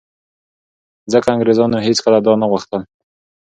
[1.11, 2.81] ځکه انګرېزانو هېڅکله دا نه غوښتل